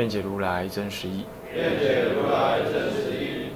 [0.00, 1.26] 愿解如来真实义。
[1.54, 3.50] 愿解如来真实义。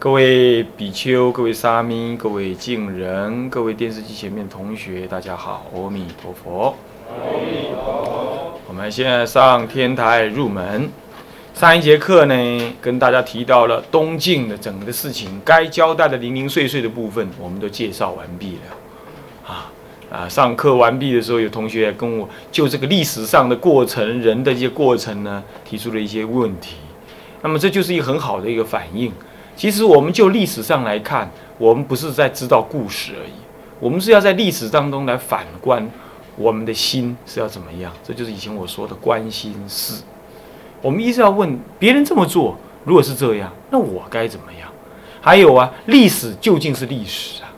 [0.00, 6.74] 各位比丘、各位沙弥、各位敬人、各位电视机前面同学，大家好，阿弥陀佛。
[7.08, 8.60] 阿弥陀佛。
[8.66, 10.90] 我们现在上天台入门。
[11.54, 19.52] 上一节课呢，跟大家提到了东晋的整个的事情，该交代的零零碎碎的部分，我们都介绍完毕了。
[19.52, 19.70] 啊
[20.10, 26.76] 啊，上课完毕的时候，有同学跟我就这个历史上的过程、人的一些过程呢，提出了一些问题。
[27.42, 29.12] 那么这就是一个很好的一个反应。
[29.54, 33.32] 其实我们就历史上来看，我们不是在知道故事而已，
[33.78, 35.88] 我们是要在历史当中来反观
[36.36, 37.92] 我们的心是要怎么样。
[38.02, 40.02] 这就是以前我说的关心事。
[40.82, 44.68] 我们一直要问别人这么做，如果是这样，那我该怎么样？
[45.20, 47.49] 还有啊，历史究竟是历史啊？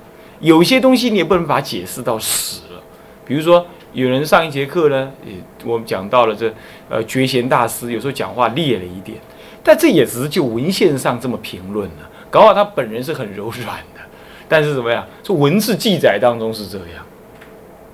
[0.43, 2.83] 有些东西你也不能把它解释到死了。
[3.25, 6.53] 比如说，有人上一节课呢，也我们讲到了这
[6.91, 9.17] 呃觉贤大师有时候讲话烈了一点，
[9.63, 12.11] 但这也只是就文献上这么评论了。
[12.29, 14.01] 搞好他本人是很柔软的，
[14.49, 15.07] 但是怎么样？
[15.23, 17.07] 这文字记载当中是这样，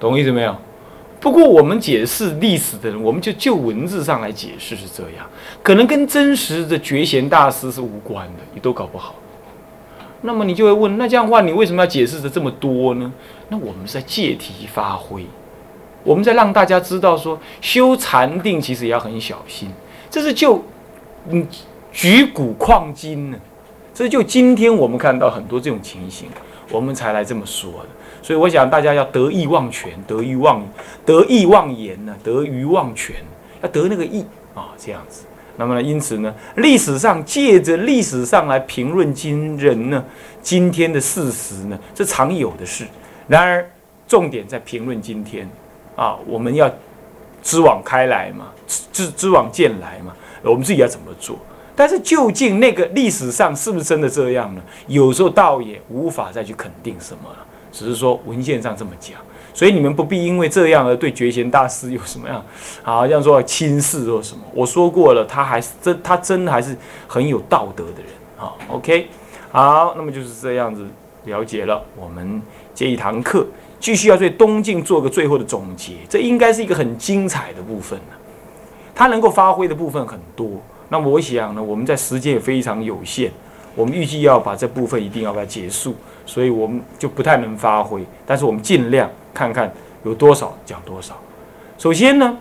[0.01, 0.57] 懂意思没有？
[1.21, 5.27] 不过我们解释历史的人，我们就就文字上来解释是这样，
[5.63, 9.15] 可能跟真实的觉贤大师是无关的，也都搞不好。
[10.23, 13.13] 那么你就会问，那这样的话，你为什么要解释的这么多呢？
[13.49, 15.25] 那我们是在借题发挥，
[16.03, 19.71] 我们在让大家知道说，修禅定其实也要很小心。
[20.11, 20.63] 这是就
[21.29, 21.47] 嗯
[21.93, 23.39] 举古况今呢，
[23.95, 26.29] 这是就今天我们看到很多这种情形，
[26.71, 27.89] 我们才来这么说的。
[28.21, 30.61] 所以我想大家要得意忘全，得意忘
[31.07, 33.15] 得意忘言呢，得于忘全，
[33.63, 34.25] 要得那个意
[34.55, 35.25] 啊，这样子。
[35.59, 40.03] 那么呢，因此呢，历史上借着历史上来评论今人呢，
[40.41, 42.87] 今天的事实呢，这常有的事。
[43.27, 43.69] 然而，
[44.07, 45.47] 重点在评论今天
[45.97, 46.73] 啊，我们要
[47.43, 48.47] 知往开来嘛，
[48.93, 51.37] 知知往见来嘛，我们自己要怎么做？
[51.75, 54.63] 但是究竟那个历史上是不是真的这样呢？
[54.87, 57.45] 有时候倒也无法再去肯定什么了。
[57.71, 59.19] 只是说文献上这么讲，
[59.59, 62.41] 所以你们不必因为这样而对觉贤大师有什么样，
[62.81, 64.41] 好像说轻视或什么。
[64.55, 66.77] 我说过了，他还是真，他真的还是
[67.09, 68.55] 很有道德的人啊。
[68.69, 69.09] OK，
[69.51, 70.87] 好，那么就是这样子
[71.25, 71.83] 了解了。
[71.97, 72.41] 我们
[72.73, 73.45] 这一堂课
[73.81, 78.15] 继续要对东晋做个最后的总结，这应该是一个很精彩的部分呢。
[78.95, 80.49] 他能够发挥的部分很多，
[80.89, 83.33] 那么我想呢，我们在时间也非常有限，
[83.75, 85.97] 我们预计要把这部分一定要把它结束。
[86.27, 89.73] 所以我们就不太能发挥，但是我们尽量看看
[90.03, 91.17] 有多少讲多少。
[91.79, 92.37] 首先呢，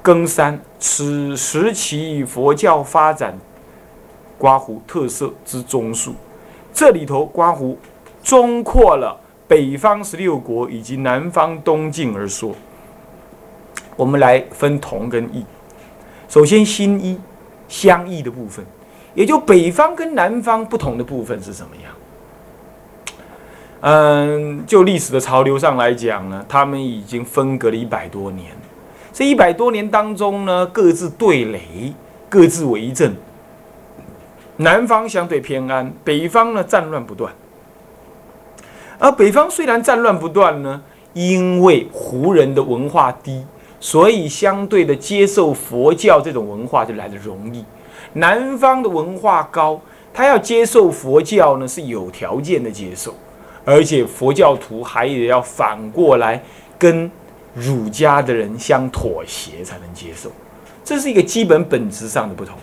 [0.00, 3.36] 庚三，此时期佛教发展
[4.38, 6.14] 刮胡特色之中数，
[6.72, 7.76] 这里头刮胡
[8.22, 9.18] 中括了
[9.48, 12.54] 北方十六国以及南方东晋而说。
[13.96, 15.44] 我们来分同跟异。
[16.28, 17.18] 首先新一
[17.68, 18.64] 相异的部分，
[19.14, 21.92] 也就北方跟南方不同的部分是什么样？
[23.82, 28.50] 嗯，就历史的潮流上来讲呢，他们已经分隔了一百多年。
[29.12, 31.94] 这一百多年当中呢，各自对垒，
[32.28, 33.14] 各自为政。
[34.58, 37.32] 南方相对偏安，北方呢战乱不断。
[38.98, 40.82] 而北方虽然战乱不断呢，
[41.14, 43.42] 因为胡人的文化低，
[43.80, 47.64] 所以相对的接受佛教这种文化就来的容易。
[48.12, 49.80] 南方的文化高，
[50.12, 53.14] 他要接受佛教呢是有条件的接受。
[53.64, 56.42] 而且佛教徒还也要反过来
[56.78, 57.10] 跟
[57.54, 60.30] 儒家的人相妥协才能接受，
[60.84, 62.56] 这是一个基本本质上的不同。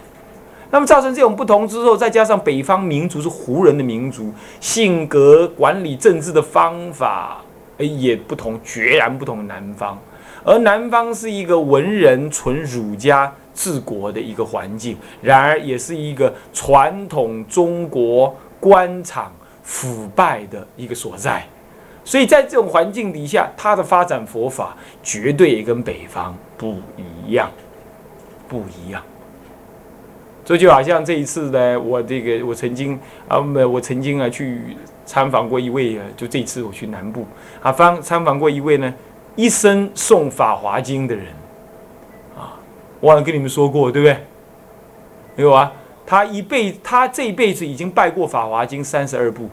[0.70, 7.42] 那么造成这种不同之后，再加上北方民族是胡人的民族，性格、管理政治的方法
[7.78, 9.48] 也不同，决然不同。
[9.48, 9.98] 南方，
[10.44, 19.32] 而南方是一个文人纯儒家治国的一个环境，然而也是一个传统中国官场。
[19.68, 21.46] 腐败的一个所在，
[22.06, 27.52] 所以在这种环境底下，它的发展佛法绝对也跟北方不一样，
[28.48, 29.04] 不一样。
[30.46, 32.98] 这就好像这一次呢，我这个我曾经
[33.28, 33.38] 啊，
[33.70, 37.28] 我曾经啊去参访过一位，就这次我去南部
[37.62, 38.94] 啊，方参访过一位呢，
[39.36, 41.26] 一生诵《法华经》的人
[42.38, 42.56] 啊，
[43.02, 44.18] 我好像跟你们说过，对不对？
[45.36, 45.70] 没有啊，
[46.10, 49.50] 他一辈他这一辈子已经拜过《法华经》三十二部，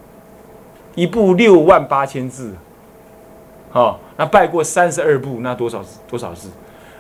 [0.95, 2.55] 一部六万八千字，
[3.73, 6.49] 哦，那拜过三十二部，那多少多少字？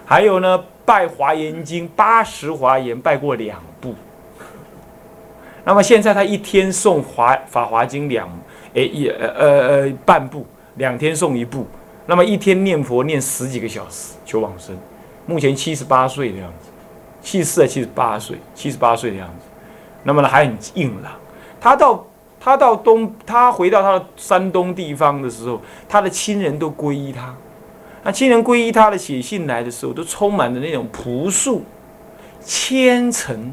[0.05, 3.95] 还有呢，拜《华严经》八十华严拜过两部。
[5.65, 8.29] 那么现在他一天诵华《法华经》两，
[8.75, 11.65] 哎一呃呃半部，两天诵一部，
[12.07, 14.77] 那么一天念佛念十几个小时求往生，
[15.27, 16.71] 目前七十八岁的样子。
[17.23, 19.44] 七十四七十八岁，七十八岁的样子，
[20.05, 21.13] 那么呢还很硬朗。
[21.61, 22.07] 他到
[22.39, 27.35] 他到东，他回到他的山东地方的时候，他的亲人都皈依他。
[28.03, 31.63] 那亲人皈依他的写信来的时候，都充满着那种朴素、
[32.45, 33.53] 虔诚。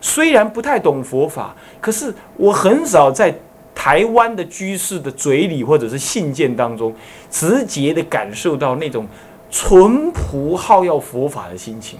[0.00, 3.34] 虽然不太懂佛法，可是我很少在
[3.74, 6.94] 台湾的居士的嘴里或者是信件当中，
[7.30, 9.06] 直接的感受到那种
[9.50, 11.98] 淳朴好要佛法的心情。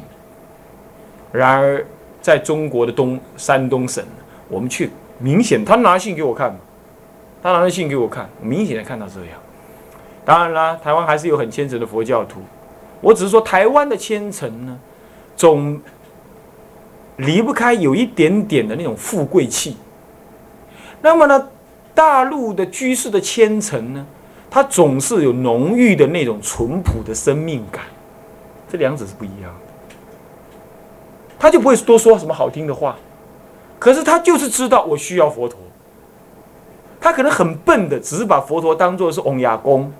[1.32, 1.86] 然而，
[2.22, 4.02] 在中国的东山东省，
[4.48, 4.88] 我们却
[5.18, 6.56] 明显，他拿信给我看，
[7.42, 9.38] 他拿信给我看，明显的看到这样。
[10.24, 12.40] 当然啦，台湾还是有很虔诚的佛教徒。
[13.00, 14.78] 我只是说，台湾的虔诚呢，
[15.36, 15.80] 总
[17.16, 19.76] 离不开有一点点的那种富贵气。
[21.00, 21.48] 那么呢，
[21.92, 24.06] 大陆的居士的虔诚呢，
[24.48, 27.82] 他总是有浓郁的那种淳朴的生命感。
[28.70, 29.61] 这两者是不一样的。
[31.42, 32.96] 他就不会多说什么好听的话，
[33.76, 35.58] 可是他就是知道我需要佛陀。
[37.00, 39.92] 他可能很笨的，只是把佛陀当做是翁牙公，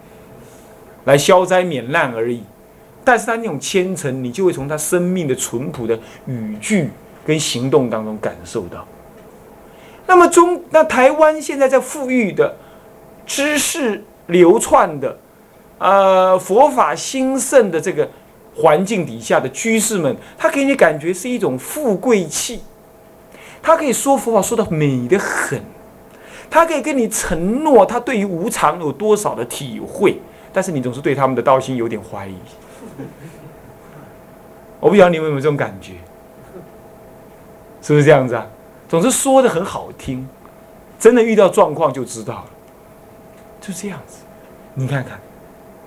[1.02, 2.44] 来消灾免难而已。
[3.02, 6.90] 但是他那种虔诚，你就会从他生命的淳朴的语句
[7.26, 8.86] 跟行动当中感受到。
[10.06, 12.54] 那么中那台湾现在在富裕的、
[13.26, 15.18] 知识流窜的、
[15.78, 18.08] 呃佛法兴盛的这个。
[18.54, 22.62] 环境底下的居士们，他给你感觉是一种富贵气，
[23.62, 25.62] 他可以说佛法说的美得很，
[26.50, 30.20] 他可以跟你承诺他对于无常有多少的体会，
[30.52, 32.34] 但是你总是对他们的道心有点怀疑。
[34.80, 35.92] 我不晓得你们有没有这种感觉，
[37.80, 38.46] 是不是这样子啊？
[38.88, 40.28] 总是说的很好听，
[40.98, 42.50] 真的遇到状况就知道了，
[43.60, 44.18] 就这样子。
[44.74, 45.18] 你看看，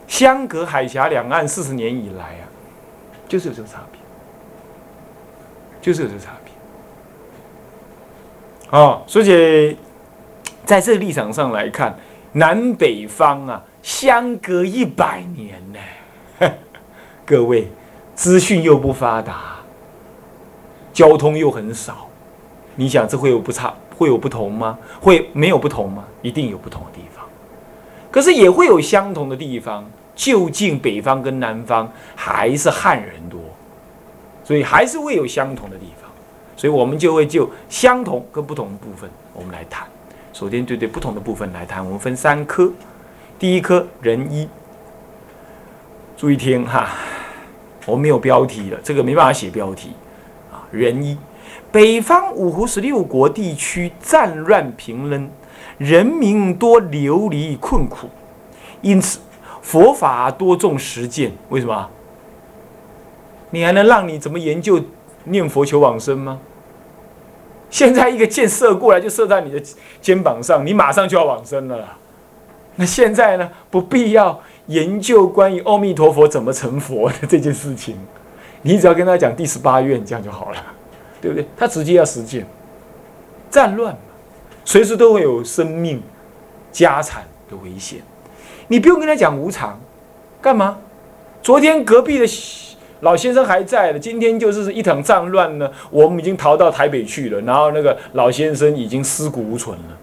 [0.08, 2.45] 相隔海峡两岸四十年以来啊。
[3.28, 4.00] 就是有这个差别，
[5.82, 6.54] 就是有这个差别。
[8.80, 9.78] 哦，所以
[10.66, 11.96] 在这个立场上来看，
[12.34, 16.50] 南北方啊，相隔一百年呢。
[17.26, 17.68] 各位，
[18.14, 19.58] 资讯又不发达，
[20.94, 22.08] 交通又很少，
[22.76, 24.78] 你想这会有不差，会有不同吗？
[25.02, 26.04] 会没有不同吗？
[26.22, 27.26] 一定有不同的地方，
[28.12, 29.84] 可是也会有相同的地方。
[30.16, 33.40] 究竟北方跟南方还是汉人多，
[34.44, 36.10] 所以还是会有相同的地方，
[36.56, 39.86] 所以我们就会就相同跟不同部分，我们来谈。
[40.32, 42.72] 首先，对对不同的部分来谈，我们分三科。
[43.38, 44.48] 第一科人一，
[46.16, 46.90] 注意听哈，
[47.86, 49.92] 我没有标题了，这个没办法写标题
[50.52, 50.64] 啊。
[50.72, 51.18] 人一，
[51.74, 55.30] 北方五湖十六国地区战乱频仍，
[55.78, 58.10] 人民多流离困苦，
[58.82, 59.20] 因此。
[59.66, 61.90] 佛法多重实践，为什么？
[63.50, 64.80] 你还能让你怎么研究
[65.24, 66.40] 念佛求往生吗？
[67.72, 69.60] 现在一个箭射过来就射在你的
[70.00, 71.98] 肩膀上，你马上就要往生了啦。
[72.76, 73.50] 那现在呢？
[73.72, 77.98] 不必要研究关于阿弥陀佛怎么成佛的这件事情，
[78.62, 80.64] 你只要跟他讲第十八愿，这样就好了，
[81.20, 81.44] 对不对？
[81.58, 82.46] 他直接要实践，
[83.50, 84.00] 战乱嘛，
[84.64, 86.04] 随时都会有生命、
[86.72, 88.00] 家产的危险。
[88.68, 89.80] 你不用跟他讲无常，
[90.42, 90.78] 干嘛？
[91.42, 92.26] 昨天隔壁的
[93.02, 95.70] 老先生还在的，今天就是一场战乱呢。
[95.92, 99.98] 我们已经逃到台北去了，然后那个老先生已经尸骨无存了。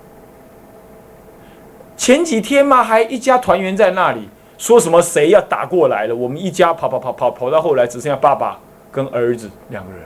[1.97, 8.61] 前几天嘛，还一家团圆在那里，说什么谁要打过来了，我们一家跑跑跑跑跑到后来只剩下爸爸
[8.93, 10.01] 跟儿子两个人，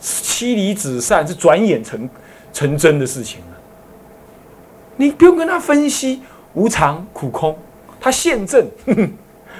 [0.00, 2.10] 妻离子散是转眼成
[2.52, 3.58] 成真的事情了。
[4.96, 6.22] 你不用跟他分析。
[6.54, 7.56] 无常苦空，
[8.00, 8.66] 他现证，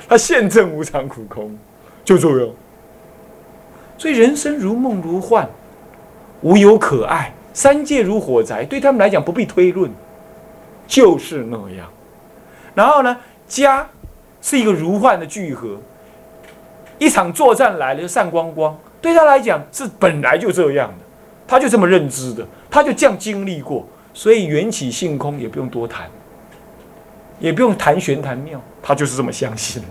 [0.09, 1.57] 他现证无常苦空，
[2.05, 2.49] 就这样。
[3.97, 5.49] 所以人生如梦如幻，
[6.41, 9.91] 无有可爱，三界如火宅，对他们来讲不必推论，
[10.87, 11.89] 就是那样。
[12.75, 13.89] 然后呢，家
[14.41, 15.79] 是一个如幻的聚合，
[16.99, 21.05] 一场作战来了就散光光，对他来讲是本来就这样的，
[21.47, 26.11] 他就这么认知的，他就这样经历过，所以缘起性空也不用多谈。
[27.43, 29.83] 也不用谈玄谈妙，他就是这么相信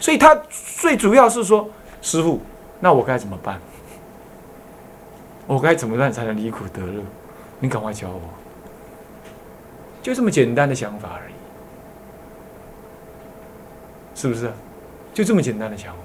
[0.00, 0.36] 所以他
[0.80, 1.70] 最主要是说，
[2.02, 2.40] 师傅，
[2.80, 3.60] 那我该怎么办？
[5.46, 7.00] 我该怎么办才能离苦得乐？
[7.60, 8.20] 你赶快教我。
[10.02, 11.34] 就这么简单的想法而已，
[14.20, 14.50] 是不是？
[15.14, 15.98] 就这么简单的想法。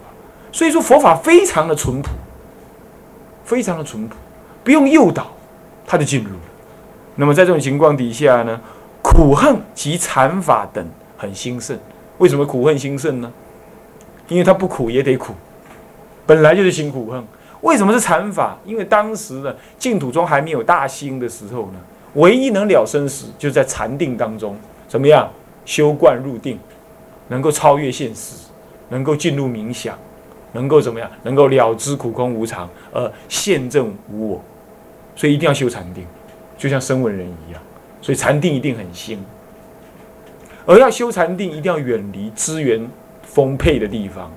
[0.51, 2.11] 所以说佛法非常的淳朴，
[3.43, 4.15] 非常的淳朴，
[4.63, 5.31] 不用诱导，
[5.87, 6.41] 他就进入了。
[7.15, 8.61] 那么在这种情况底下呢，
[9.21, 10.83] 苦恨及禅法等
[11.15, 11.77] 很兴盛。
[12.17, 13.31] 为什么苦恨兴盛呢？
[14.27, 15.35] 因为他不苦也得苦，
[16.25, 17.23] 本来就是辛苦恨。
[17.61, 18.57] 为什么是禅法？
[18.65, 21.79] 因为当时呢，净土中还没有大兴的时候呢，
[22.15, 25.29] 唯一能了生死，就在禅定当中，怎么样
[25.65, 26.57] 修观入定，
[27.27, 28.47] 能够超越现实，
[28.89, 29.95] 能够进入冥想。
[30.53, 31.07] 能够怎么样？
[31.21, 34.41] 能够了知苦空无常，而现证无我，
[35.15, 36.07] 所以一定要修禅定，
[36.57, 37.61] 就像声闻人一样。
[38.01, 39.23] 所以禅定一定很兴，
[40.65, 42.89] 而要修禅定，一定要远离资源
[43.21, 44.31] 丰沛的地方，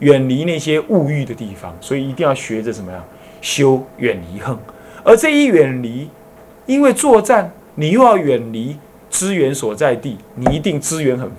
[0.00, 1.74] 远离那些物欲的地方。
[1.80, 3.02] 所以一定要学着怎么样
[3.40, 4.56] 修远离恨。
[5.02, 6.10] 而这一远离，
[6.66, 8.76] 因为作战，你又要远离
[9.08, 11.30] 资源所在地，你一定资源很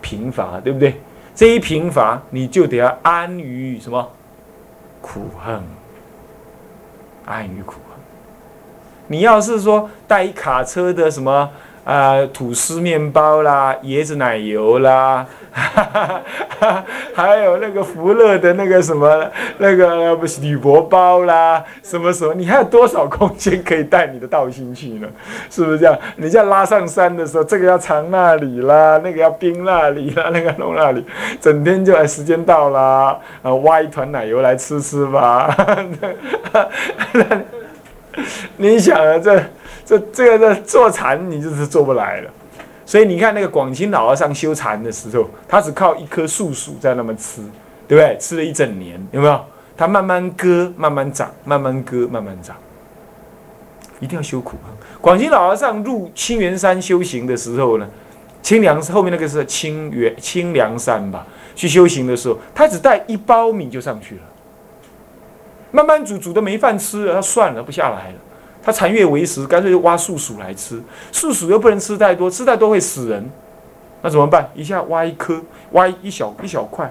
[0.00, 0.94] 贫乏，对不对？
[1.34, 4.12] 这一贫乏，你就得要安于什么
[5.00, 5.60] 苦恨？
[7.24, 7.80] 安于苦。
[9.08, 11.48] 你要是说带一卡车的什么？
[11.86, 15.24] 啊，吐司面包啦，椰子奶油啦，
[17.14, 19.24] 还有那个福乐的那个什么
[19.58, 25.06] 那个不是铝箔包啦，什么什么，你还有多少空间可以带你的道心去呢？
[25.48, 25.96] 是不是这样？
[26.16, 31.04] 你在拉上山的时候，这个要藏那里啦，那个要冰那里啦， 那个弄那里，
[31.40, 35.56] 整天就哎，时间到啦，啊，挖一团奶油来吃吃吧。
[38.56, 39.42] 你想啊，这。
[39.88, 42.30] 这这个这坐禅你就是做不来了，
[42.84, 47.40] 所以你看那个广清老和尚修禅的时候，他只靠一棵树薯在那么吃，
[47.86, 48.18] 对不对？
[48.18, 49.40] 吃了一整年，有没有？
[49.76, 52.56] 他慢慢割，慢慢长，慢慢割，慢慢长，
[54.00, 54.74] 一定要修苦啊。
[55.00, 57.88] 广清老和尚入清源山修行的时候呢，
[58.42, 61.24] 清凉后面那个是清源清凉山吧？
[61.54, 64.22] 去修行的时候，他只带一包米就上去了，
[65.76, 68.14] 慢慢煮煮的没饭吃了，他算了，不下来了。
[68.62, 70.82] 他残月为食，干脆就挖树薯来吃。
[71.12, 73.30] 树薯又不能吃太多，吃太多会死人。
[74.00, 74.48] 那怎么办？
[74.54, 75.38] 一下挖一颗，
[75.72, 76.90] 挖一小一小块，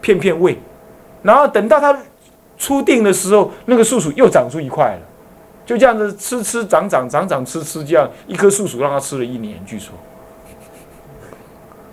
[0.00, 0.58] 片片喂。
[1.22, 1.94] 然后等到他
[2.56, 5.00] 出定的时候，那个树薯又长出一块了。
[5.66, 9.92] 就这样子吃吃长长长长吃吃，这样一颗树薯让他吃了一年，据说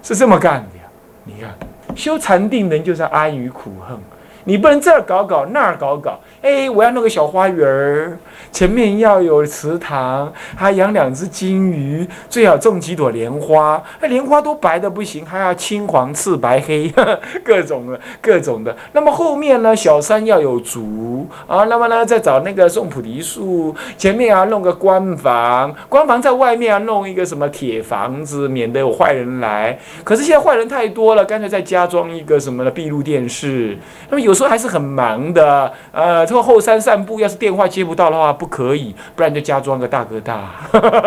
[0.01, 0.83] 是这么干的呀。
[1.25, 1.53] 你看，
[1.97, 3.97] 修禅定人就是安于苦恨，
[4.43, 6.19] 你不能这儿搞搞那儿搞搞。
[6.41, 8.17] 哎，我要弄个小花园儿，
[8.51, 13.81] 前面要有池塘，还养两只金鱼，最好种几朵莲花。
[14.01, 16.93] 那莲花都白的不行，还要青黄赤白黑，
[17.43, 18.75] 各种的，各种的。
[18.91, 29.79] 那么后面呢，小山要有竹啊，那么呢，再找那个种菩提树，前面要弄个官房，官房在外面要弄一个什么铁房子，免得有坏人来。
[30.03, 33.77] 可是现在坏人太多了，干脆再加装一个什么的闭路电视。
[34.09, 36.27] 那么有时候还是很忙的，呃。
[36.33, 40.51] 说后山散步，要是电话接不到的话，不可以，不然就加装个大哥大。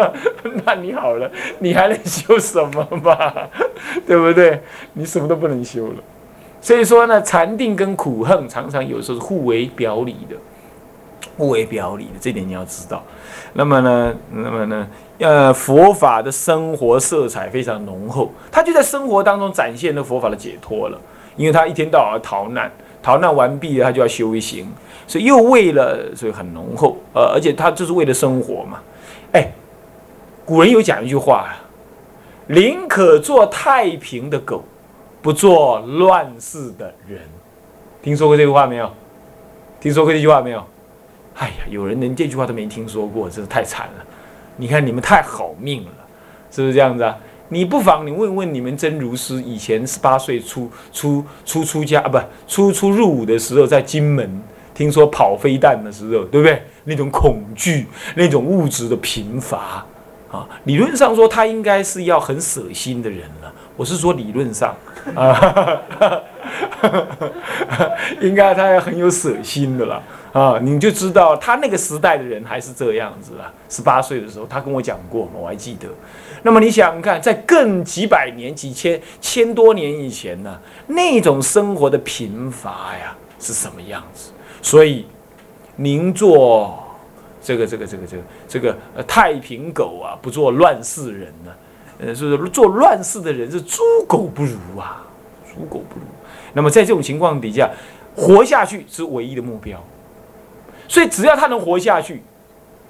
[0.65, 3.49] 那你好了，你还能修什么吧？
[4.07, 4.61] 对不对？
[4.93, 5.95] 你什么都不能修了。
[6.61, 10.37] 所以说呢，禅定跟苦恨常常有时候是互为表里的，
[11.37, 13.03] 互为表里的，这点你要知道。
[13.53, 21.01] 那么呢，那么呢，呃，佛法的生活色彩非常浓厚，他就在生活当中展现了佛法的解脱了，
[21.37, 22.71] 因为他一天到晚逃难，
[23.07, 24.67] 逃难完毕了，他就要修行。
[25.07, 28.81] 所以又为了，所以很浓厚，呃，而且他就是为了生活嘛。
[29.33, 29.49] 哎，
[30.45, 31.55] 古人有讲一句话
[32.49, 34.65] 宁可做太平的狗，
[35.23, 37.21] 不做乱世的人。
[38.03, 38.91] 听说过这句话没有？
[39.79, 40.59] 听说过这句话没有？
[41.37, 44.05] 哎呀，有人连这句话都没听说过，真是太惨了。
[44.57, 45.91] 你看你们太好命了，
[46.51, 47.17] 是不是这样子啊？
[47.49, 54.43] 你不妨你问问你们真如师，以前十八岁出出出出家啊，不出出入伍的时候，在金门。
[54.75, 56.63] 听说跑飞弹的时候，对不对？
[56.85, 59.83] 那种恐惧，那种物质的贫乏
[60.31, 63.51] 啊，理论上说他应该是要很舍心的人了。
[63.75, 64.77] 我是说理论上
[65.15, 65.81] 啊，
[68.21, 70.03] 应该他要很有舍心的了
[70.41, 70.59] 啊。
[70.61, 73.53] 你就知道他那个时代的人还是这样子啊。
[73.69, 75.89] 十八岁的时候，他跟我讲过，我还记得。
[76.43, 84.31] 那么你想看，在更几百年、几千千多年以前呢，那种生活的贫乏呀，是什么样子？
[84.63, 85.07] 所以，
[85.75, 86.79] 您做
[87.43, 91.53] 这个这个这个这个这个呃太平狗啊，不做乱世人呢？
[91.99, 95.05] 呃，是做乱世的人是猪狗不如啊，
[95.49, 96.07] 猪狗不如。
[96.53, 97.69] 那么在这种情况底下，
[98.15, 99.83] 活下去是唯一的目标。
[100.89, 102.23] 所以只要他能活下去，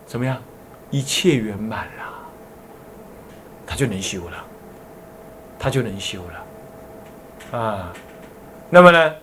[0.07, 0.37] 怎么样？
[0.91, 2.05] 一切圆满了，
[3.67, 4.45] 他就能修了，
[5.59, 6.21] 他就能修
[7.53, 7.93] 了啊。
[8.71, 9.15] 那么呢？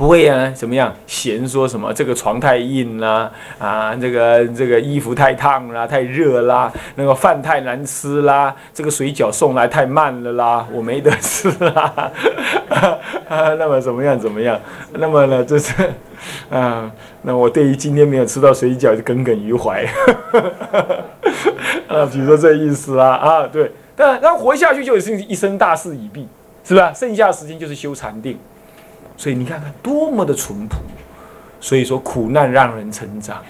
[0.00, 0.90] 不会啊，怎么样？
[1.06, 12.10] 嫌说什么这个床太硬啦，啊，这个这个衣服太烫啦，太热啦，那个饭太难吃啦，这个水饺送来太慢了啦，我没得吃啦，
[13.28, 14.18] 啊， 那么怎么样？
[14.18, 14.58] 怎么样？
[14.94, 15.74] 那么呢，就是，
[16.48, 16.90] 啊，
[17.20, 19.84] 那我对于今天没有吃到水饺就耿耿于怀，
[21.88, 26.26] 啊，比如说这意思啊，啊，对，但但活下去就是一生大事已毕，
[26.64, 26.90] 是吧？
[26.94, 28.38] 剩下的时间就是修禅定。
[29.20, 30.78] 所以你看看多么的淳朴，
[31.60, 33.44] 所以说苦难让人成长，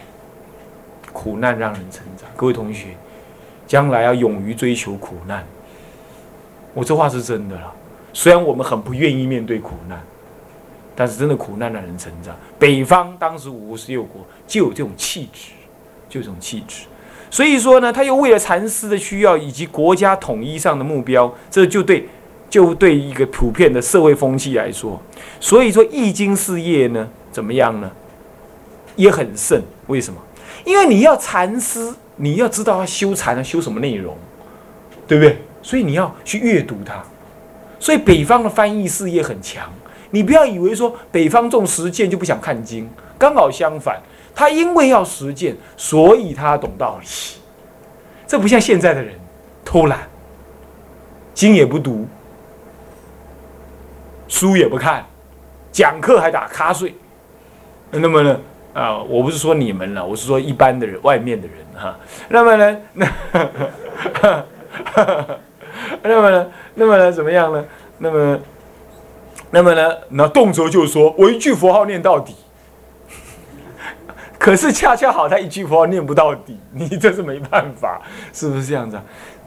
[1.12, 2.29] 苦难让人成长。
[2.37, 2.89] 各位同学，
[3.69, 5.47] 将来要勇于追求苦难。
[6.75, 7.73] 我这话是真的啦。
[8.12, 10.03] 虽然我们很不愿意面对苦难，
[10.97, 12.35] 但是真的苦难让人成长。
[12.59, 15.53] 北方当时五十六国就有这种气质，
[16.09, 16.87] 就这种气质。
[17.31, 22.09] 所以说呢，他又为了禅师的需要以及国家统一上的目标，这就对。
[22.50, 25.00] 就对一个普遍的社会风气来说，
[25.38, 27.88] 所以说易经事业呢，怎么样呢？
[28.97, 29.62] 也很盛。
[29.87, 30.21] 为什么？
[30.64, 34.16] 因为你要禅师，你要知道他修禅啊修什么内容，
[35.07, 35.38] 对不对？
[35.62, 37.02] 所以你要去阅读它。
[37.78, 39.71] 所以北方的翻译事业很强。
[40.11, 44.00] 你不要以为说北方重实践就不想看经，刚好相反，
[44.35, 47.07] 他因为要实践，所以他懂道理。
[48.26, 49.14] 这不像现在的人
[49.64, 50.00] 偷懒，
[51.33, 52.07] 经也不读。
[54.31, 55.05] 书也不看，
[55.73, 56.95] 讲课还打瞌睡，
[57.91, 58.41] 那么呢？
[58.73, 61.99] 啊，我不是说你们了，我是说一般的人，外面的人哈。
[62.29, 62.77] 那么呢？
[62.93, 63.07] 那，
[66.03, 66.47] 那么呢？
[66.77, 67.11] 那么呢？
[67.11, 67.65] 怎么样呢？
[67.99, 68.39] 那么，
[69.51, 69.97] 那么呢？
[70.11, 72.37] 那动辄就说我一句佛号念到底，
[74.39, 78.01] 可是恰恰好他一句佛号念不到底，你这是没办法，
[78.33, 78.97] 是不是这样子？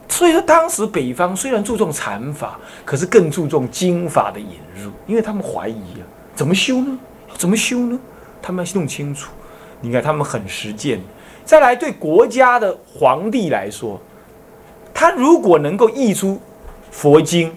[0.08, 6.98] 所以说，当时北方虽然注重禅法，可是更注重经法的引入，因为他们怀疑啊，怎么修呢？
[7.36, 8.00] 怎么修呢？
[8.42, 9.32] 他们要弄清楚。
[9.82, 11.02] 你看，他们很实践。
[11.44, 14.00] 再来，对国家的皇帝来说，
[14.94, 16.40] 他如果能够译出
[16.92, 17.52] 佛经，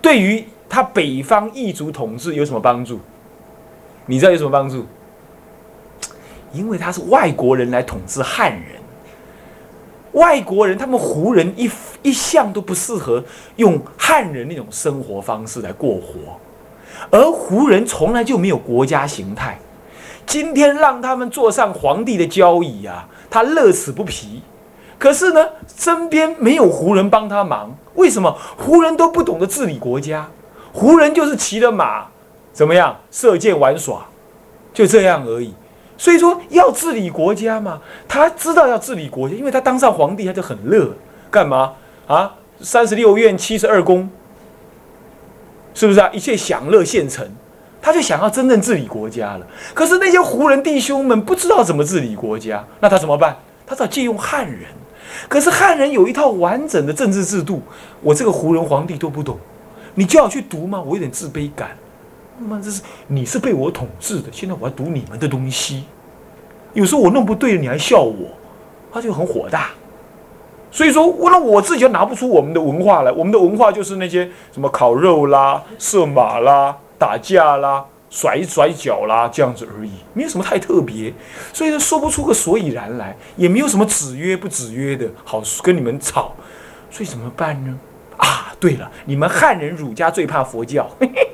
[0.00, 3.00] 对于他北方异族统治有什么帮助？
[4.04, 4.86] 你知道有什么帮助？
[6.52, 8.75] 因为他是外国人来统治汉人。
[10.16, 11.70] 外国人，他们胡人一
[12.02, 13.22] 一向都不适合
[13.56, 16.38] 用汉人那种生活方式来过活，
[17.10, 19.58] 而胡人从来就没有国家形态。
[20.24, 24.42] 今天让他们坐上皇帝的交椅啊，他乐此不疲。
[24.98, 28.34] 可是呢，身边没有胡人帮他忙，为什么？
[28.56, 30.26] 胡人都不懂得治理国家，
[30.72, 32.06] 胡人就是骑着马，
[32.54, 34.06] 怎么样射箭玩耍，
[34.72, 35.52] 就这样而已。
[35.98, 40.92] 所以说要治理国家嘛，他知道要治理国家，因为他当上皇帝他就很乐，
[41.30, 41.72] 干嘛
[42.06, 42.34] 啊？
[42.60, 44.08] 三十六院七十二宫，
[45.74, 46.10] 是不是啊？
[46.12, 47.26] 一切享乐现成，
[47.80, 49.46] 他就想要真正治理国家了。
[49.74, 53.36] 可是那些胡人弟兄们不知道怎么治理国家，那他怎么办？
[53.66, 54.62] 他只好借用汉人。
[55.28, 57.62] 可是汉人有一套完整的政治制度，
[58.02, 59.38] 我这个胡人皇帝都不懂，
[59.94, 60.80] 你叫我去读吗？
[60.80, 61.70] 我有点自卑感。
[62.38, 65.84] 那么这是你是被我统治的，现在我要读你们的东西，
[66.74, 68.28] 有时候我弄不对了，你还笑我，
[68.92, 69.70] 他就很火大。
[70.70, 81.14] 所以说，我那我自己就拿不出我们的文化来，我们的文化就是那些什么烤肉啦、射马啦、打架啦、甩甩脚啦这样子而已，没有什么太特别，
[81.54, 86.34] 所以说说不出个所以然来，也没有什么子曰不子曰的好跟你们吵，
[86.90, 87.78] 所以怎么办呢？
[88.18, 90.86] 啊，对了，你们汉人儒家最怕佛教。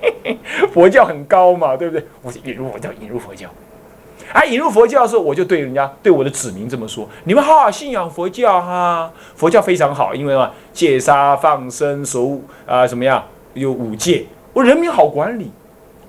[0.72, 2.06] 佛教很高嘛，对不对？
[2.22, 3.48] 我引入佛教，引入佛教。
[4.32, 13.22] 啊，引入佛教的时候，我就对人家对我的子民这么说：你们好好信仰佛教哈，佛教非常好，因为嘛，戒杀放生守啊，怎么样？
[13.54, 15.50] 有五戒，我人民好管理。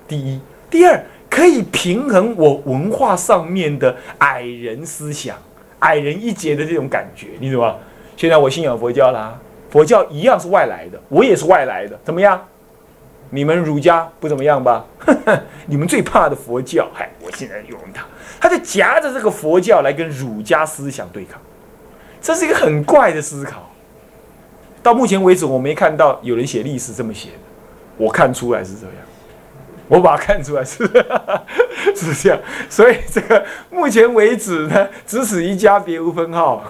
[0.08, 5.36] 第一，第二，可以平衡我文化上面的矮人思想、
[5.80, 7.76] 矮人一截的这种感觉，你懂吗？
[8.16, 12.42] 现在我信仰佛教啦，佛教一样是外来的，我也是外来的，怎么样？
[13.34, 14.84] 你们儒家不怎么样吧？
[15.66, 18.04] 你们最怕的佛教，嗨，我现在用它，
[18.40, 21.40] 他就夹着这个佛教来跟儒家思想对抗，
[22.22, 23.68] 这是一个很怪的思考。
[24.84, 27.38] 到目前为止，我没看到有人写历史这么写的，
[27.96, 28.94] 我看出来是这样。
[29.88, 30.86] 我把它看出来是
[31.94, 32.38] 是这样，
[32.70, 36.62] 所以这个目前为止呢，只此一家，别无分号。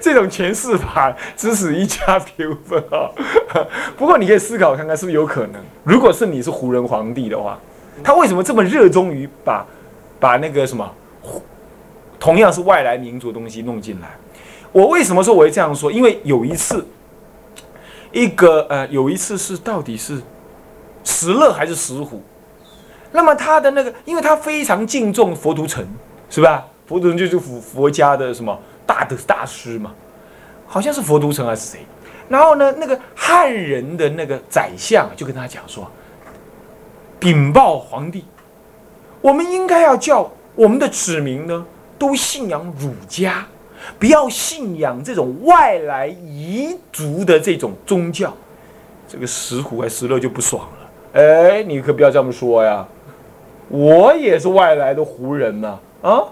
[0.00, 3.12] 这种诠释法，只此一家，别无分号。
[3.96, 5.60] 不过你可以思考看看，是不是有可能？
[5.84, 7.58] 如果是你是胡人皇帝的话，
[8.04, 9.66] 他为什么这么热衷于把
[10.20, 10.90] 把那个什么
[12.18, 14.08] 同样是外来民族的东西弄进来？
[14.72, 15.90] 我为什么说我会这样说？
[15.90, 16.86] 因为有一次，
[18.12, 20.20] 一个呃，有一次是到底是
[21.04, 22.22] 石勒还是石虎？
[23.12, 25.86] 那么他的那个，因为他非常敬重佛图澄，
[26.28, 26.66] 是吧？
[26.86, 29.92] 佛图澄就是佛佛家的什么大的大师嘛，
[30.66, 31.80] 好像是佛都城还是谁？
[32.28, 35.90] 然后呢，那个汉人的那个宰相就跟他讲说，
[37.20, 38.24] 禀报皇帝，
[39.20, 41.64] 我们应该要叫我们的子民呢
[41.98, 43.46] 都信仰儒家，
[43.98, 48.32] 不要信仰这种外来彝族的这种宗教。
[49.08, 52.84] 这个石虎还石勒就不爽了，哎，你可不要这么说呀，
[53.68, 56.24] 我也是外来的胡人呐，啊。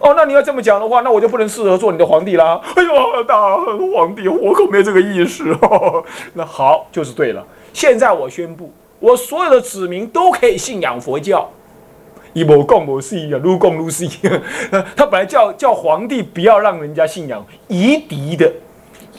[0.00, 2.60] 哦，那你要这么讲的话，那我就不能适合做你的皇帝啦。
[2.74, 3.56] 哎呦，大
[3.94, 5.44] 皇帝，我可没这个意思。
[6.32, 7.46] 那好，就是对了。
[7.72, 11.48] 现在我宣布，我所有的子民都可以信仰佛教。
[12.32, 14.08] 一某共某系啊，如共如系。
[14.96, 18.50] 他本来叫叫皇帝，不要让人家信仰夷狄的、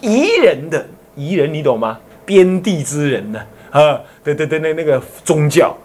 [0.01, 1.99] 夷人的夷人，你懂吗？
[2.25, 3.39] 边地之人呢？
[3.69, 5.75] 啊，对对对，那那个宗教。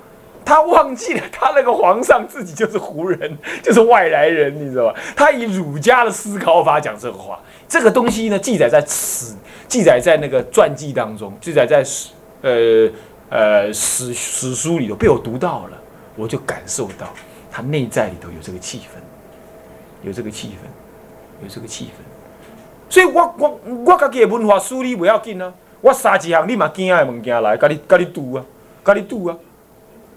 [0.46, 4.94] 他忘记了，他那个皇上自己就是胡人， 就是外来人，你知道吧？
[5.16, 9.34] 他以儒家的思考法讲这个话，这个东西呢，记载在史，
[9.66, 12.10] 记载在那个传记当中，记载在史，
[12.42, 12.88] 呃
[13.28, 15.76] 呃史史书里头，被我读到了，
[16.14, 17.08] 我就感受到
[17.50, 22.88] 他内在里头有这个气氛，有这个气氛，有这个气氛。
[22.88, 28.44] 所以我我我家己的文化梳理不要紧啊，我三几项你嘛惊的物件来，跟你跟你赌啊，
[28.84, 29.36] 跟你赌啊。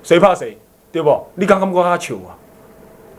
[0.04, 0.58] 谁怕谁，
[0.92, 1.18] 对不？
[1.36, 2.36] 你刚刚不跟他求啊？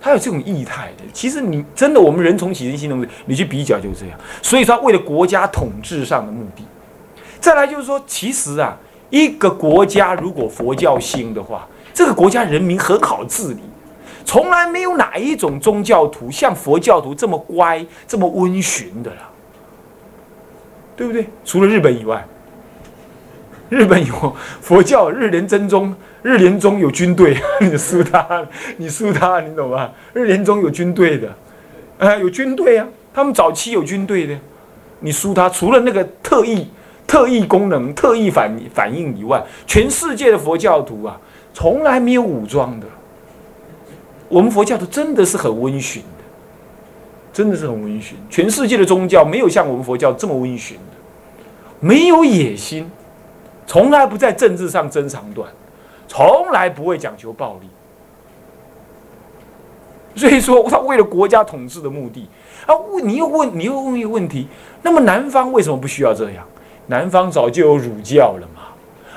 [0.00, 1.04] 他有这种意态的。
[1.12, 4.18] 其实你真的，我们人从起心心动，你去比较就是这样。
[4.42, 6.64] 所以说，为了国家统治上的目的，
[7.38, 8.76] 再来就是说，其实啊，
[9.10, 13.60] 一个国家如果佛教兴的话，这个国家人民很好治理。
[14.24, 19.28] 从来没有哪一种宗教徒像佛教徒这么乖、这么温驯的了，
[20.96, 21.26] 对不对？
[21.44, 22.24] 除了日本以外，
[23.70, 25.94] 日本有佛教日莲真宗。
[26.22, 29.90] 日莲宗有军队， 你输他，你输他，你懂吗？
[30.12, 31.34] 日莲宗有军队的，
[31.98, 34.36] 啊，有军队啊，他们早期有军队的，
[34.98, 36.68] 你输他，除了那个特异、
[37.06, 41.18] 特异功能、特异反反应以外，全世界的佛教徒啊，
[41.54, 42.86] 从来没有武装的。
[44.28, 46.24] 我们佛教徒真的是很温驯的，
[47.32, 48.18] 真的是很温驯。
[48.28, 50.82] 全世界的宗教没有像我们佛教这么温驯的，
[51.80, 52.90] 没有野心，
[53.70, 55.48] 从来不在政治上争长短。
[56.08, 57.68] 从来不会讲求暴力，
[60.16, 62.28] 所以说他为了国家统治的目的
[62.66, 64.48] 啊，问你又问你又问一个问题，
[64.82, 66.44] 那么南方为什么不需要这样？
[66.88, 68.62] 南方早就有儒教了嘛，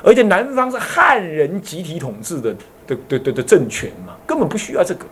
[0.04, 5.06] 而且南方是汉人集体统治的的的的的政权嘛，根本不需要这个，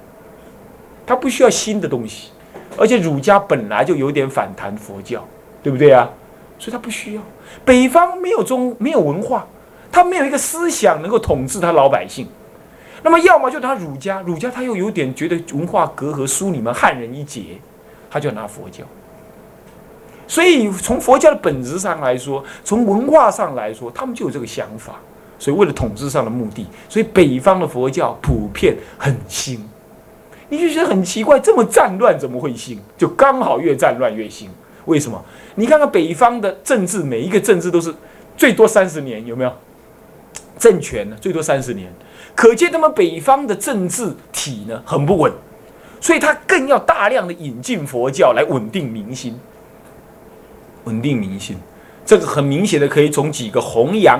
[1.03, 2.29] 他不需要新的东西，
[2.77, 5.27] 而且儒家本来就有点反弹佛教，
[5.63, 6.07] 对不对啊？
[6.59, 7.21] 所以他不需要。
[7.63, 9.45] 北方没有中没有文化。
[9.93, 12.25] 他没有一个思想能够统治他老百姓，
[13.03, 17.59] 那么要么就拿儒家，儒家他又有点觉得文化隔阂，输你们汉人一截，
[18.09, 18.85] 他就拿佛教。
[20.29, 24.93] 所以从佛教的本质上来说，从文化上来说，他们就有这个想法。
[25.37, 29.61] 所以为了统治上的目的，所以北方的佛教普遍很兴。
[30.47, 32.79] 你就觉得很奇怪，这么战乱怎么会兴？
[32.97, 34.49] 就刚好越战乱越兴。
[34.85, 35.23] 为什么？
[35.55, 37.93] 你看看北方的政治，每一个政治都是
[38.35, 39.53] 最多三十年，有没有？
[40.57, 41.91] 政权呢，最多三十年，
[42.35, 45.31] 可见他们北方的政治体呢很不稳，
[45.99, 49.39] 所以他更要大量的引进佛教来稳定民心。
[50.83, 51.57] 稳定民心，
[52.05, 54.19] 这个很明显的可以从几个弘扬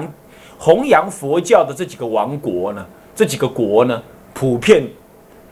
[0.57, 2.83] 弘扬佛教的这几个王国呢，
[3.15, 4.01] 这几个国呢，
[4.33, 4.87] 普遍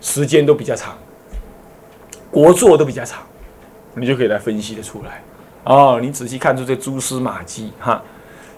[0.02, 0.98] 时间都比较长，
[2.32, 3.22] 国祚都比较长，
[4.00, 5.22] 你就可以来分析的出来。
[5.66, 8.02] 哦，你仔细看出这蛛丝马迹哈。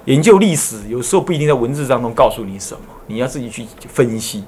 [0.05, 4.43] 研究历史有时候不一定在文字当中告诉你什么，你要自己去分析。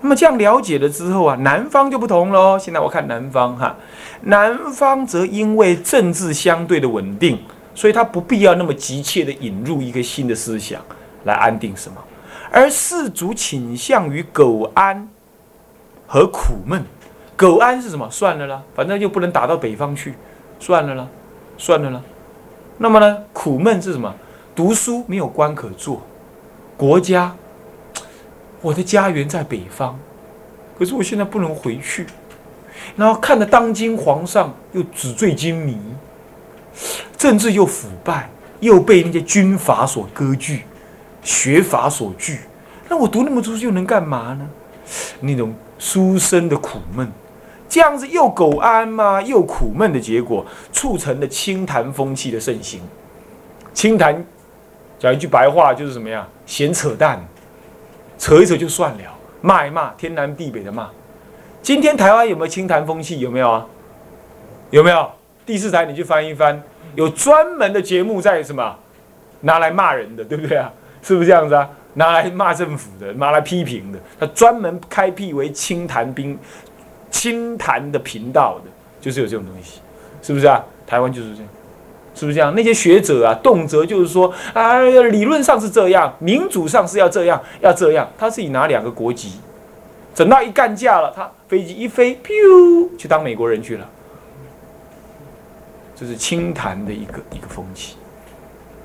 [0.00, 2.58] 那么这样了解了之后啊，南方就不同喽。
[2.58, 3.74] 现在我看南方哈，
[4.22, 7.38] 南方则因为政治相对的稳定，
[7.74, 10.80] 所以他不必要那么急切的引入一个新的思想
[11.24, 11.96] 来安定什么，
[12.50, 15.08] 而士族倾向于苟安
[16.06, 16.82] 和苦闷。
[17.36, 18.08] 苟安是什么？
[18.10, 20.14] 算了啦，反正又不能打到北方去，
[20.58, 21.06] 算了啦，
[21.58, 22.00] 算了啦。
[22.78, 24.14] 那么呢，苦闷是什么？
[24.54, 26.00] 读书没有官可做，
[26.78, 27.36] 国家，
[28.62, 29.98] 我的家园在北方，
[30.78, 32.06] 可是我现在不能回去。
[32.96, 35.78] 然后看着当今皇上又纸醉金迷，
[37.18, 40.64] 政治又腐败，又被那些军阀所割据，
[41.22, 42.40] 学阀所拒，
[42.88, 44.48] 那我读那么多书又能干嘛呢？
[45.20, 47.10] 那种书生的苦闷，
[47.76, 52.80] 这样子又苟安嘛，又苦闷的结果，促成了清谈风气的盛行。
[53.74, 54.24] 清谈
[54.98, 56.26] 讲一句白话就是什么呀？
[56.46, 57.22] 闲扯淡，
[58.16, 59.04] 扯一扯就算了，
[59.42, 60.88] 骂一骂，天南地北的骂。
[61.60, 63.20] 今天台湾有没有清谈风气？
[63.20, 63.66] 有没有啊？
[64.70, 65.10] 有没有？
[65.44, 66.58] 第四台你去翻一翻，
[66.94, 68.74] 有专门的节目在什么？
[69.42, 70.72] 拿来骂人的，对不对啊？
[71.02, 71.68] 是不是这样子啊？
[71.92, 76.38] 拿来骂政府的，拿来批评的，他专门开辟为清谈兵、
[77.10, 79.80] 清谈的频道的，就是有这种东西，
[80.22, 80.64] 是不是啊？
[80.86, 81.48] 台湾就是这样，
[82.14, 82.54] 是不是这样？
[82.54, 88.08] 那些学者啊，动辄就是说啊，理论上是这样，民主上是要这样，要这样。
[88.16, 89.40] 他自己拿两个国籍，
[90.14, 93.88] 等到一干架了，他飞机一飞，噗，去当美国人去了。
[95.94, 97.96] 这是清谈的一个一个风气，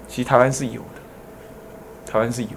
[0.08, 2.56] 其实台湾是有的，台湾是有的。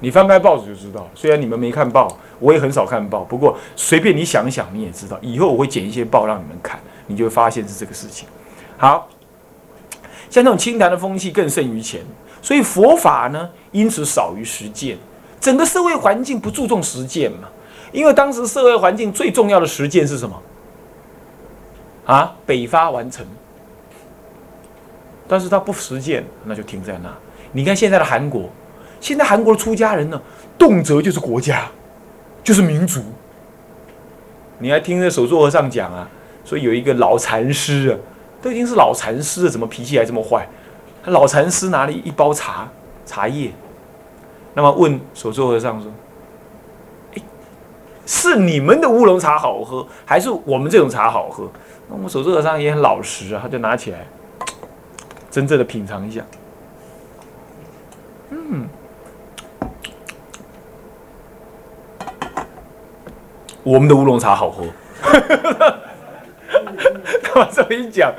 [0.00, 5.16] 你翻开报纸就知道，虽然你们没看报，我也很少看报，不过随便你想一想，你也知道。
[5.22, 8.26] 以后我会剪一些报让你们看，你就会发现是这个事情。
[8.76, 9.08] 好，
[10.28, 12.00] 像这种清谈的风气更胜于前，
[12.42, 14.98] 所以佛法呢，因此少于实践。
[15.38, 17.48] 整个社会环境不注重实践嘛，
[17.92, 20.42] 因为当时社会环境最重要的实践是什么？
[22.06, 23.24] 啊，北伐完成。
[25.28, 27.08] 但是他不实践，那就停在那。
[27.52, 28.50] 你看现在的韩国。
[29.00, 30.20] 现在韩国的出家人呢，
[30.58, 31.66] 动辄就是国家，
[32.42, 33.02] 就是民族。
[34.58, 36.08] 你还听那手座和尚讲啊，
[36.44, 37.96] 说有一个老禅师啊，
[38.42, 40.46] 都已经是老禅师了，怎么脾气还这么坏？
[41.02, 42.68] 他老禅师拿了一包茶
[43.06, 43.50] 茶叶，
[44.52, 45.90] 那么问手座和尚说：“，
[48.04, 51.50] 是你们的乌龙茶好喝，还是我们这种茶好喝？”
[51.88, 54.06] 那我们手座和尚也很老实啊，他就拿起来，
[55.30, 56.22] 真正的品尝一下，
[63.62, 64.64] 我们的乌龙茶好喝，
[67.22, 68.12] 他这么一讲，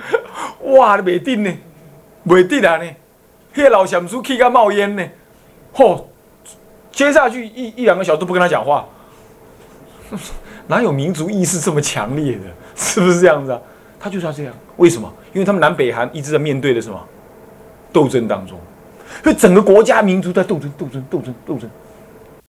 [0.61, 1.51] 哇，你未定呢，
[2.25, 2.85] 未定啊呢，
[3.55, 5.03] 那个老祥叔气干冒烟呢，
[5.73, 6.03] 嚯，
[6.91, 8.85] 接下去一一两个小时都不跟他讲话，
[10.67, 12.41] 哪有民族意识这么强烈的？
[12.75, 13.59] 是不是这样子啊？
[13.99, 15.11] 他就是要这样，为什么？
[15.33, 16.99] 因为他们南北韩一直在面对的什么
[17.91, 18.59] 斗争当中，
[19.23, 21.69] 所以整个国家民族在斗争、斗争、斗争、斗争。